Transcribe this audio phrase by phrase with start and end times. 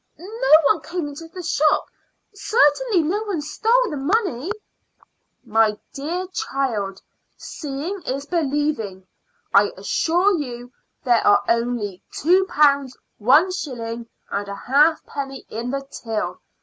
[0.17, 1.85] No one came into the shop;
[2.33, 4.49] certainly no one stole the money."
[5.45, 7.03] "My dear child,
[7.37, 9.05] seeing is believing.
[9.53, 10.71] I assure you
[11.03, 16.41] there are only two pounds one shilling and a halfpenny in the till.